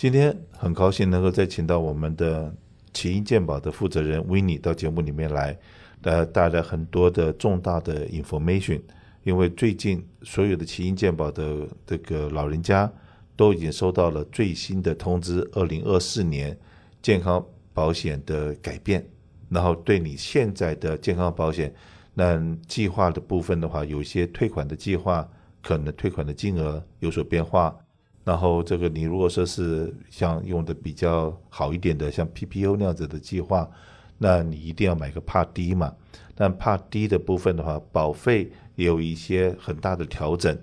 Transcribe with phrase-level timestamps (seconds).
[0.00, 2.50] 今天很高兴能够再请到我们的
[2.90, 5.54] 奇英健保的负责人 w i n n e 到节目里面来，
[6.00, 8.80] 呃，带来很多的重大的 information。
[9.24, 12.90] 因为最近所有的奇英健保的这个老人家
[13.36, 16.58] 都已经收到了最新的通知，二零二四年
[17.02, 17.44] 健康
[17.74, 19.04] 保险的改变，
[19.50, 21.70] 然后对你现在的健康保险
[22.14, 25.28] 那计划的部分的话，有一些退款的计划，
[25.60, 27.76] 可能退款的金额有所变化。
[28.22, 33.68] 然后这个你如果说是像用的比较好一点的，像 PPO 那样子的计划，
[34.18, 35.94] 那你一定要买个 Part D 嘛。
[36.34, 40.56] 但 Part D 的部分的话，保费也有一些很大的调整。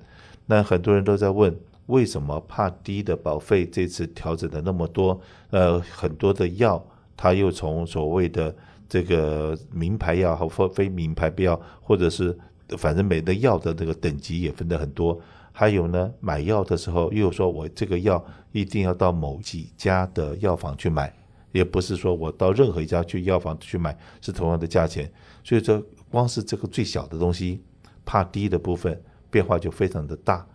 [0.46, 1.56] 那很多人都在问，
[1.88, 5.20] 为什么 Part D 的保费这次调整的那么多？
[5.50, 6.84] 呃，很多的药，
[7.16, 8.56] 它又从所谓的
[8.88, 12.38] 这个名牌药和非名牌药，或者是
[12.78, 15.20] 反正每个药的这个等级也分得很多。
[15.60, 21.12] 还有呢，买药的时候又说我这个药一定要到某几家的药房去买，
[21.52, 25.12] 也不是说我到任何一家去药房去买是同样的价钱。
[25.44, 27.60] 所以说，光是这个最小的东西
[28.06, 29.02] 怕低的部分
[29.32, 30.46] 变化就非常的大。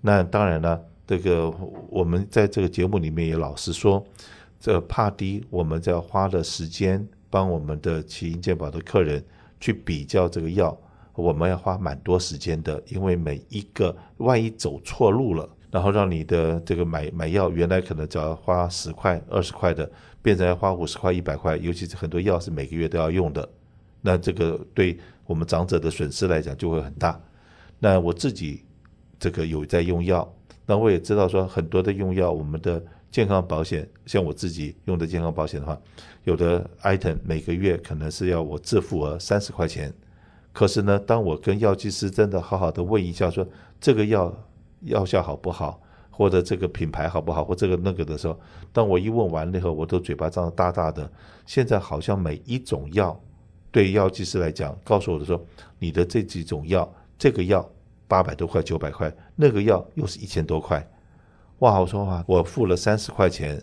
[0.00, 1.50] 那当然了，这个
[1.90, 4.02] 我们在这个节目里面也老实说，
[4.58, 9.22] 这怕低我们在花的时间帮我们的奇英健保的客人
[9.60, 10.74] 去比较这个药。
[11.16, 23.48] 我们要花蛮多时间的，因为每一个万一走错路了，然后让你的这个买买药原来可能只要花十块、二十块的，变成要花五十块、一百块，尤其是很多药是每个月都要用的，
[24.02, 27.18] 那这个对我们长者的损失来讲就会很大。
[27.78, 28.62] 那我自己
[29.18, 30.30] 这个有在用药，
[30.66, 35.80] 那我也知道说很多的用药，我们的健康保险，像我自己用的健康保险的话，
[36.24, 39.90] 有的 item 每个月可能是要我自付额三十块钱。
[40.56, 43.46] 可是呢，当我跟药剂师真的好好的问一下，说
[43.78, 44.34] 这个药
[44.84, 45.78] 药效好不好，
[46.10, 48.40] 或者这个品牌好不好，或这个那个的时候，
[48.72, 51.12] 当我一问完了以后，我都嘴巴张得大大的。
[51.44, 53.20] 现在好像每一种药，
[53.70, 55.38] 对药剂师来讲，告诉我的说，
[55.78, 57.70] 你的这几种药，这个药
[58.08, 60.82] 八百多块、九百块，那个药又是一千多块。
[61.58, 63.62] 哇，我说话，我付了三十块钱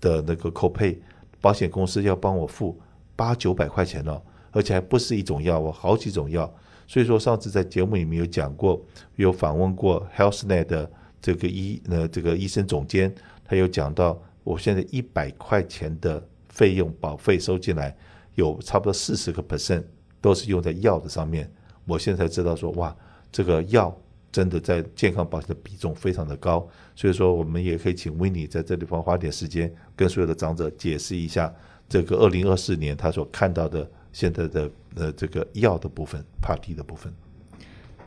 [0.00, 0.96] 的那个 copay，
[1.40, 2.80] 保险公司要帮我付
[3.16, 4.22] 八九百块钱了。
[4.50, 6.52] 而且还不是一种药，我好几种药。
[6.86, 8.84] 所以说上次在节目里面有讲过，
[9.14, 10.90] 有访问过 HealthNet 的
[11.22, 17.96] 这个医呃这个医生总监，他有讲到，我现在一百块钱的费用保费收进来，
[18.34, 19.84] 有差不多四十个 percent
[20.20, 21.48] 都是用在药的上面。
[21.84, 22.96] 我现在才知道说，哇，
[23.30, 23.96] 这个药
[24.32, 26.68] 真的在健康保险的比重非常的高。
[26.96, 31.54] 所以说，我们也可以请 Winnie 在这地方花点时间，跟所有的长者解释一下
[31.88, 33.88] 这个二零二四年他所看到的。
[34.12, 37.12] 现在的呃这个药的部分，Part D 的部分。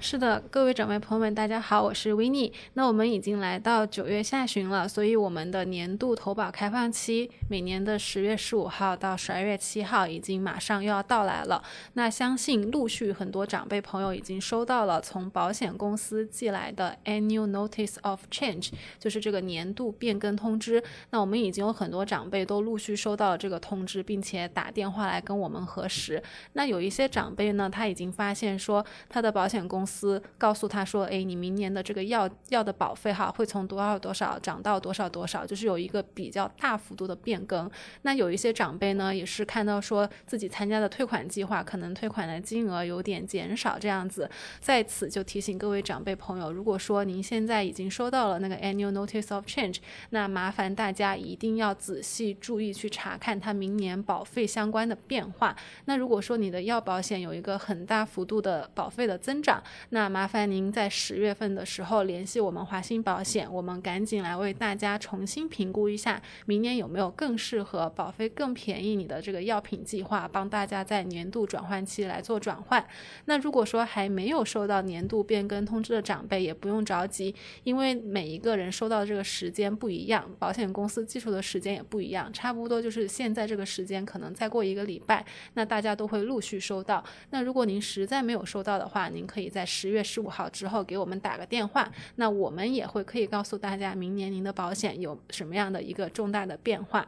[0.06, 2.52] 是的，各位长辈朋友们，大家好，我是 Winnie。
[2.74, 11.64] 那我们已经来到九月下旬了，所以我们的年度投保开放期，每年的十月十五号到十二月七号，已经马上又要到来了。
[11.94, 20.84] 那相信陆续很多长辈朋友已经收到了从保险公司寄来的 Annual Notice of Change，就是这个年度变更通知。
[21.12, 26.22] 那我们已经有很多长辈都陆续收到了这个通知，并且打电话来跟我们核实。
[26.52, 29.93] 那有一些长辈呢，他已经发现说他的保险公司。
[29.94, 37.70] 司告诉他说：“哎，你明年的这个药药的保费哈，会从多少多少涨到多少多少，就是有一个比较大幅度的变更。
[38.02, 44.30] 那有一些长辈呢，也是看到说自己参加的退款计划，可能退款的金额有点减少这样子。
[44.60, 49.78] 在此就提醒各位长辈朋友，如果说您现在已经收到了那个 Annual Notice of Change，
[50.10, 55.56] 那麻烦大家一定要仔细注意去查看它明年保费相关的变化。
[55.86, 72.84] 那如果说你的药保险有一个很大幅度的保费的增长，那麻烦您在十月份的时候联系我们华鑫保险，我们赶紧来为大家重新评估一下，明年有没有更适合、保费更便宜你的这个药品计划，帮大家在年度转换期来做转换。
[73.26, 77.34] 那如果说还没有收到年度变更通知的长辈，也不用着急，
[77.64, 87.04] 因为每一个人收到的这个时间不一样，保险公司寄出的时间也不一样，差不多就是现在这个时间，可能再过一个礼拜，那大家都会陆续收到。
[87.30, 97.08] 那如果您实在没有收到的话，您可以在十月十五号之后给我们打个电话，那我们也会可以告诉大家明年您的保险有什么样的一个重大的变化。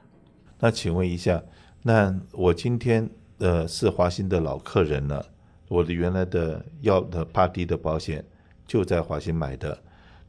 [0.59, 1.43] 那请问一下，
[1.83, 3.07] 那我今天
[3.37, 5.23] 呃是华兴的老客人了，
[5.67, 8.25] 我的原来的要的帕迪的保险
[8.65, 9.77] 就在华兴买的，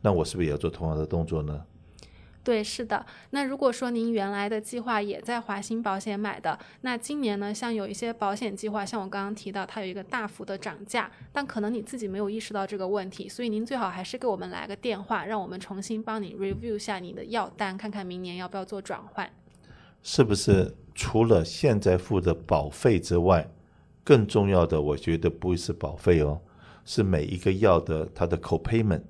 [0.02, 1.64] 那我是不是也要做同样的动作呢？
[2.46, 3.04] 对，是的。
[3.30, 19.28] 那如果说您原来的计划也在华兴保险买的，那今年呢，像有一些保险计划，像我刚刚提到，它有一个大幅的涨价，但可能你自己没有意识到这个问题，所以您最好还是给我们来个电话，让我们重新帮你 review 下你的药单，看看明年要不要做转换。
[20.04, 23.50] 是不是除了现在付的保费之外，
[24.04, 26.40] 更重要的，我觉得不会是保费哦，
[26.84, 29.02] 是每一个药的它的 copayment，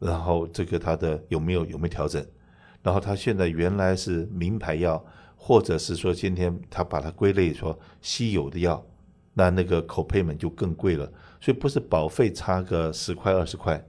[0.00, 2.26] 然后这个它的有没有有没有调整？
[2.82, 5.04] 然后他现在原来是名牌药，
[5.36, 8.84] 或者是说今天他把它归类说稀有的药，
[9.34, 11.10] 那那个口配们就更贵了。
[11.40, 13.84] 所以不是保费差个十块二十块，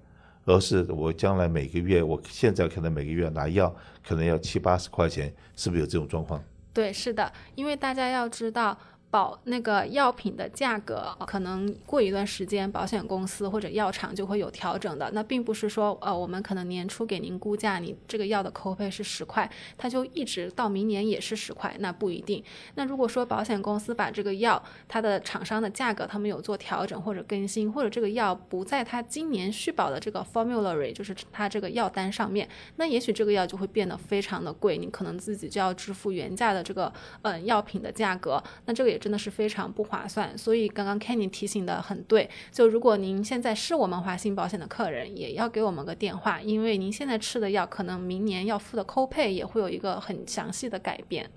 [0.46, 6.44] 而是我将来每个月，我现在可能每个月拿药可能要七八十块钱，是不是有这种状况？
[6.74, 8.78] 对，是的，因为大家要知道。
[9.14, 15.08] 保那个药品的价格，可能过一段时间，保险公司或者药厂就会有调整的。
[15.14, 22.44] 那并不是说，呃，我们可能年初给您估价，你这个药的扣费是十块，它就一直到明年也是十块，那不一定。
[22.74, 39.03] 那如果说保险公司把这个药它的厂商的价格他们有做调整或者更新，或者这个药不在它今年续保的这个 formulary，就是它这个药单上面，那也许这个药就会变得非常的贵，你可能自己就要支付原价的这个嗯、药品的价格，那这个也。
[39.04, 42.30] 真的是非常不划算，所以刚刚 Kenny 提醒的很对。
[42.54, 51.30] 就如果您现在是我们华兴保险的客人，也要给我们个电话，因为您现在吃的药，可能明年要付的 copay 也会有一个很详细的改变。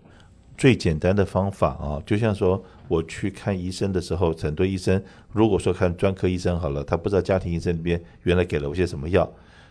[0.57, 5.03] 最简单的方法啊，就像说我去看医生的时候，很多医生
[5.33, 9.29] 如果说看专科医生好了，他不知道家庭医生那边原来给了我些什么药，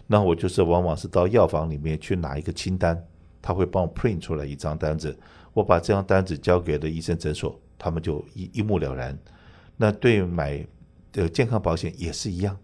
[0.08, 3.02] 那我就是往往是到药房里面去拿一个清单，
[3.42, 5.18] 他会帮我 print 出来一张单子，
[5.54, 7.58] 我把这张单子交给了医生诊所。
[7.86, 9.16] 他们就一一目了然。
[9.78, 10.66] 那对买
[11.12, 12.58] 的健康保险也是一样，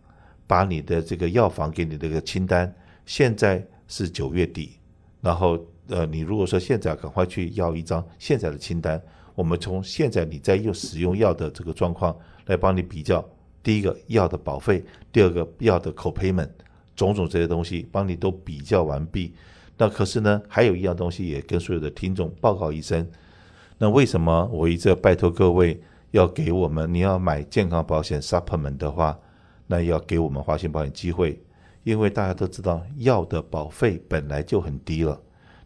[0.47, 2.73] 把你的这个药房给你这个清单，
[3.05, 4.79] 现在是九月底，
[5.21, 8.99] 然后呃，你如果说现在赶快去要一张现在的清单，
[9.35, 13.23] 我们从现在你在用使用药的这个状况来帮你比较，
[13.61, 16.49] 第一个药的保费，第二个药的 copayment，
[16.95, 19.35] 种种这些东西帮你都比较完毕。
[19.77, 23.07] 那可是呢，还有一样东西也跟所有的听众报告一声。
[23.81, 25.81] 那为什么我一直拜托各位
[26.11, 26.93] 要给我们？
[26.93, 29.17] 你要买健康保险 supplement 的话，
[29.65, 31.41] 那要给我们华兴保险机会，
[31.83, 35.19] 因为大家都知道药的保费本来就很低了，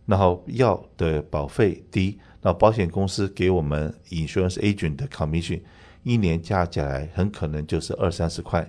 [0.05, 5.59] 然后药的保费低，那保险公司给我们 insurance agent 的 commission
[6.03, 8.65] 一年加起来很可能就是二三十块，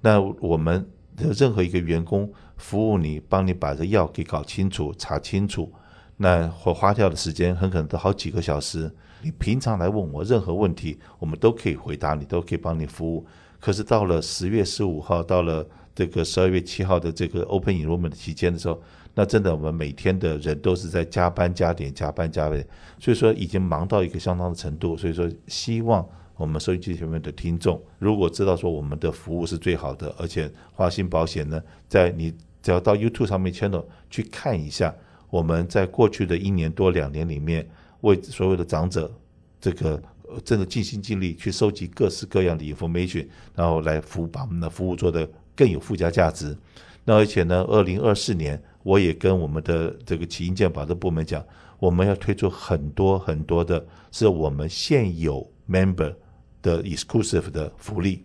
[0.00, 5.70] 那我们的任何一个员工服务你，帮你把这药给搞清楚、查清楚。
[6.16, 8.90] 那或花掉的时间很可能都好几个小时。
[9.22, 13.26] 你平常来问我任何问题，我们都可以回答你，都可以帮你服务。
[13.58, 18.80] 可是到了十月十五号，到了这个十二月七号的这个 Open Enrollment 期间的时候，
[19.14, 22.64] 那真的我们每天的人都是在加班加点、加班加点，
[23.00, 24.96] 所以说已经忙到一个相当的程度。
[24.96, 34.94] 所以说，希望我们收音机前面的听众，如果知道说我们的服务是最好的，而且华兴保险呢，在你只要到 YouTube 上面 channel 去看一下。
[35.28, 37.68] 我们在过去的一年多两年里面，
[38.02, 39.12] 为所有的长者，
[39.60, 40.00] 这个
[40.44, 46.56] 真的尽心尽力去收集各式各样的 information，然后来服务，把我们的服务做得更有附加价值。
[47.04, 51.44] 那而且呢，二零二四年，我也跟我们的这个起因健保的部门讲，
[51.78, 56.14] 我们要推出很多很多的，是我们现有 member
[56.62, 58.24] 的 exclusive 的福利，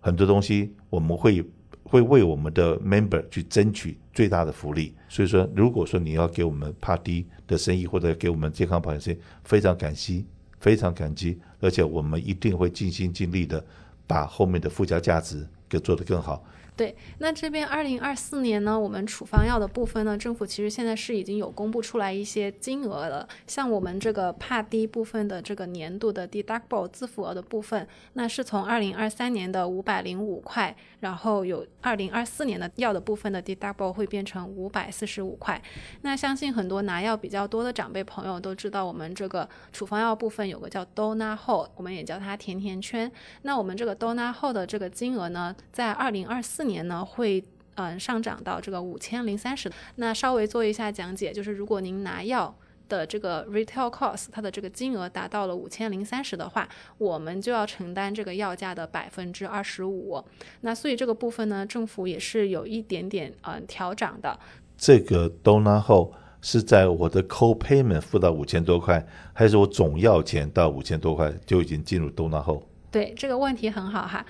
[0.00, 1.44] 很多东西我们会。
[1.84, 10.26] 会为我们的 member 去争取最大的福利，所以说，如果说你要给我们 party 的生意，或者给我们健康保险生意，非常感激，
[10.58, 13.64] 非常感激，而且我们一定会尽心尽力的
[14.06, 16.44] 把后面的附加价值给做得更好。
[16.76, 23.28] 对，那这边二零二四年呢，我们处方药的部分呢，政府其实现在是已经有公布出来一些金额了。
[23.46, 35.62] 像我们这个 Part D 部分的这个年度的 deductible 自付额的部分，那是从二零二三年的五百零五块，然后有二零二四年的药的部分的 deductible 会变成五百四十五块。
[36.02, 43.08] 那相信很多拿药比较多的长辈朋友都知道，我们这个处方药部分有个叫 donatio，我们也叫它甜甜圈。
[43.42, 47.40] 那我们这个 donatio 的这个金额呢，在二零二四年呢会
[47.76, 49.70] 嗯、呃、上涨到这个五千零三十。
[49.96, 52.54] 那稍微做一下讲解，就是如果您拿药
[52.88, 56.68] 的这个 retail cost 它的这个金额达到了五千零三十的话，
[56.98, 60.22] 我们就要承担这个药价的百分之二十五。
[60.60, 64.38] 那所以这个部分呢，政府也是有一点点嗯、呃、调涨的。
[64.76, 72.62] 这个 donut hole 是在我的 co-payment 付到五千多块，还是我总药钱到五千多块就已经进入 donut hole？
[72.90, 74.24] 对，这个问题很好哈。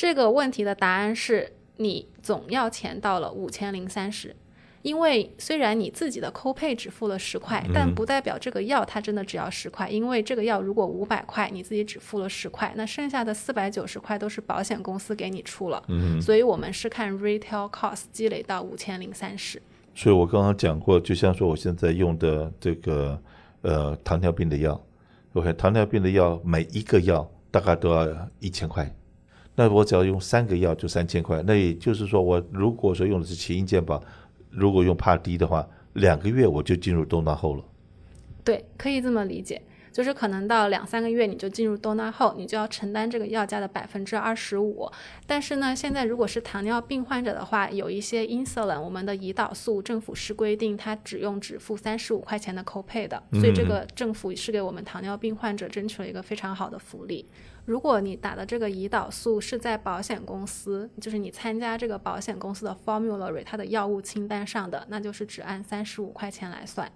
[0.00, 1.52] 这个问题的答案是。
[1.76, 4.36] 你总要钱到了五千零三十，
[4.82, 15.82] 因为虽然你自己的 copay 只付了十块，嗯、但不代表这个药它真的只要十块，因为这个药如果五百块，你自己只付了十块，那剩下的四百九十块都是保险公司给你出了。
[15.88, 19.62] 嗯，所以我们是看 retail cost 积累到五千零三十。
[19.94, 23.18] 所以我刚刚讲过，就像说我现在用的这个
[23.62, 24.78] 呃糖尿病的药
[25.32, 28.06] ，OK，糖尿病的药每一个药大概都要
[28.38, 28.94] 一千块。
[29.54, 34.02] 那我只要用三个药就三千块，那也就是说，我如果说用的是奇英健保，
[34.50, 37.64] 如果用帕迪的话，两个月我就进入东道后了。
[38.42, 39.60] 对，可以这么理解，
[39.92, 44.90] 就是可能到两三个月你就进入 donut hole，你就要承担这个药价的百分之二十五。
[45.26, 57.28] 但是呢，现在如果是糖尿病患者的话，有一些 insulin，我们的胰岛素政府是规定它只用只付三十五块钱的 copay 的，所以这个政府是给我们糖尿病患者争取了一个非常好的福利。
[57.66, 66.90] 如果你打的这个胰岛素是在保险公司，就是你参加这个保险公司的 formulary 它的药物清单上的，那就是只按三十五块钱来算。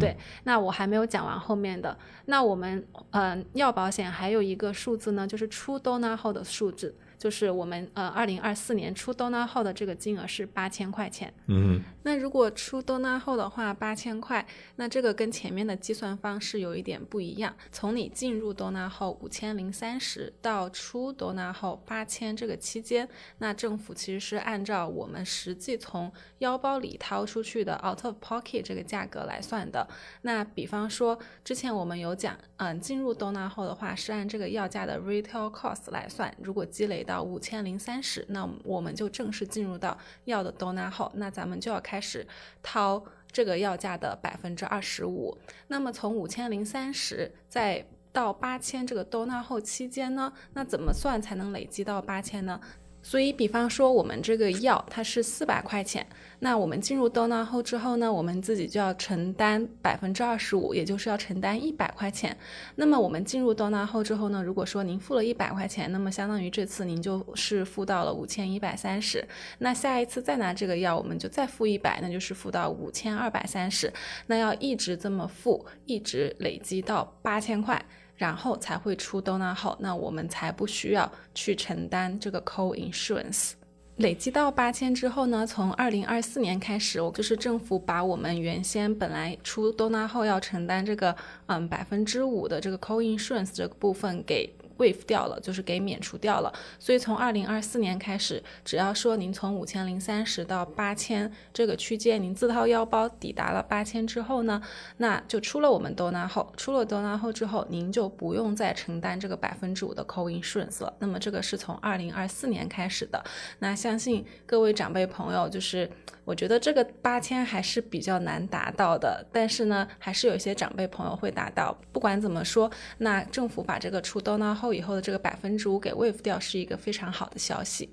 [0.00, 0.16] 对。
[0.44, 1.96] 那我还没有讲完后面的。
[2.26, 6.94] 那我们嗯、呃，要保险还有一个数字呢，就是出 donut 后的数字。
[7.18, 11.32] 就是我们呃，二零二四年出 donut hole 的这个金额是八千块钱。
[11.46, 14.46] 嗯，那如果出 donut hole 的话，八千块，
[14.76, 17.54] 那这个跟前面的计算方式有一点不一样。
[17.72, 23.08] 从你进入 donut hole 五千零三十到出 donut hole 八千这个期间，
[23.38, 29.88] 那政府其实是按照我们实际从腰包里掏出去的 out of pocket 这个价格来算的。
[30.22, 42.26] 那比方说，之前我们有讲，嗯，进入 donut hole 的话是按这个药价的 retail cost 来算，如果积累到五千零三十，那我们就正式进入到要的 donut hole，那咱们就要开始
[42.62, 45.38] 掏这个要价的百分之二十五。
[45.68, 52.60] 那么从五千零三十再到八千这个 donut hole 期间呢，那怎么算才能累积到八千呢？
[53.08, 56.04] 所以，比方说我们这个药它是四百块钱，
[56.40, 62.36] 那我们进入 donut hole 之后呢，我们自己就要承担百分之二十五，也就是要承担一百块钱。
[62.74, 69.24] 那么我们进入 donut hole 之后呢，如果说您付了一百块钱，那么相当于这次您就是付到了五千一百三十。
[69.58, 73.92] 那下一次再拿这个药，我们就再付一百，那就是付到五千二百三十。
[74.26, 77.80] 那要一直这么付，一直累积到八千块。
[78.16, 83.52] 然后才会出 donut hole，那我们才不需要去承担这个 co-insurance。
[83.96, 94.50] 累积到八千之后呢，从二零二四年开始，我就是政府把我们原先本来出 donut hole 要承担这个嗯百分之五的这个 co-insurance 这个部分给。
[94.78, 96.52] Waive 掉了，就是给免除掉了。
[96.78, 104.60] 所以从二零二四年开始，只要说您从五千零三十到八千这个区间，您自掏腰包抵达了八千之后呢，
[104.98, 110.92] 那就出了我们 dona 后出了 dona 后之后，您就不用再承担这个百分之五的 co-insurance 了。
[110.98, 113.22] 那么这个是从二零二四年开始的。
[113.58, 115.88] 那相信各位长辈朋友，就是
[116.24, 121.76] 我觉得这个八千还是比较难达到的，但是呢，还是有一些长辈朋友会达到。
[121.92, 127.88] 不管怎么说，那政府把这个出 dona 后 hole 以后的这个百分之五给 waive 掉是一个非常好的消息。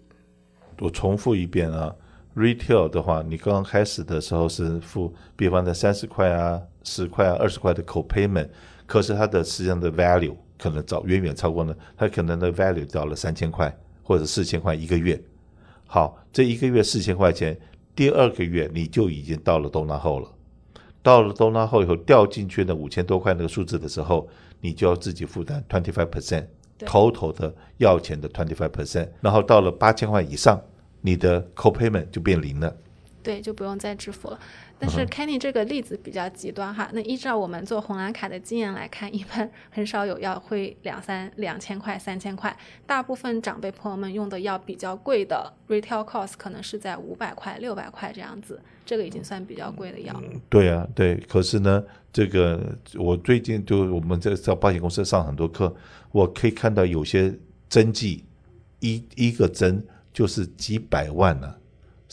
[0.80, 1.96] 我重复一遍啊
[2.36, 8.50] ，retail 的话，你刚刚开始的时候是付，比方的三十块啊、十块啊、二十块的 co-payment，
[8.88, 15.22] 可是它的实际上的 value 可能早远远超过呢，它可能的 value 到了三千块或者四千块一个月。
[15.86, 17.56] 好，这一个月四千块钱，
[17.96, 20.30] 第二个月你就已经到了 donut hole 了。
[21.03, 24.27] 到了 donut hole 以后掉进去那五千多块那个数字的时候，
[24.62, 26.48] 你就要自己负担 twenty five percent
[26.80, 30.60] total 的药钱的 twenty five percent，然后到了八千块以上，
[31.01, 32.75] 你的 co-payment 就变零了。
[33.24, 34.39] 对，就不用再支付了。
[34.77, 50.22] 但是 Kenny 这个例子比较极端哈，那依照我们做红蓝卡的经验来看，一般 很少有要会两三两千块、三千块，大部分长辈朋友们用的药比较贵的 retail cost 可能是在五百块、六百块这样子，这个已经算比较贵的药。
[50.50, 51.15] 对啊，对。
[51.30, 55.74] 可是呢，这个我最近就我们在在保险公司上很多课，
[56.12, 57.34] 我可以看到有些
[57.70, 58.25] 针剂
[58.82, 61.58] 一一个针就是几百万呢、啊，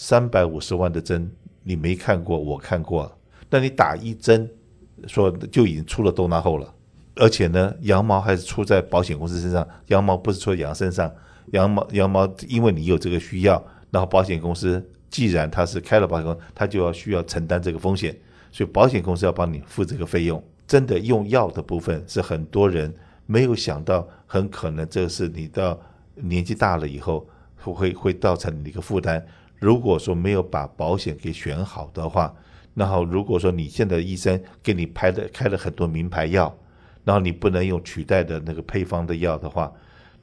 [0.03, 1.31] 三百五十万的针。
[1.63, 3.15] 你没看过，我看过。
[3.51, 4.51] 那你打一针，
[5.07, 6.75] 说就已经出了 donut hole 了，
[7.17, 11.13] 而且呢，羊毛还是出在保险公司身上，羊毛不是出羊身上。
[11.53, 18.19] 羊毛羊毛，因为你有这个需要，然后保险公司既然他是开了保险公司，他就要需要承担这个风险，
[18.51, 20.43] 所以保险公司要帮你付这个费用。
[20.67, 22.91] 真的用药的部分是很多人
[23.27, 25.79] 没有想到，很可能这是你到
[26.15, 29.23] 年纪大了以后会会造成你的一个负担。
[29.61, 32.35] 如果说没有把保险给选好的话，
[32.75, 36.53] 然后如果说你现在医生给你开的开了很多名牌药，
[37.05, 39.73] 然后你不能用取代的那个配方的药的话，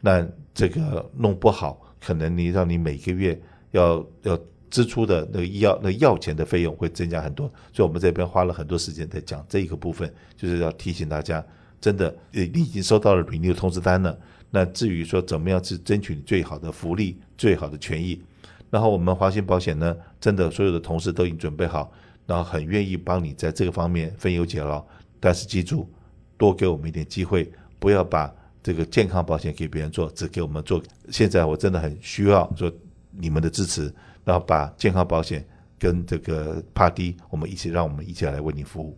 [0.02, 3.40] 那这个弄不好，可能你让你每个月
[3.72, 4.40] 要要
[4.70, 11.46] 支出的那个医药那药钱的费用会增加很多，所以我们这边花了很多时间在讲这一个部分，就是要提醒大家，
[11.80, 14.18] 真的，你已经收到了 renew 通知单了。
[14.50, 18.22] 那至于说怎么样去争取最好的福利、最好的权益，
[18.70, 21.92] 然后我们华信保险呢，真的所有的同事都已经准备好，
[22.26, 24.86] 然后很愿意帮你在这个方面分忧解劳。
[25.20, 25.90] 但是记住，
[26.38, 30.82] 多给我们一点机会，不要把这个健康保险给别人做，只给我们做。
[31.10, 32.72] 现在我真的很需要说
[33.12, 33.94] 你们的支持。
[34.26, 35.48] 然后把健康保险
[35.80, 38.98] 跟这个帕迪，我们一起让我们一起来为你服务。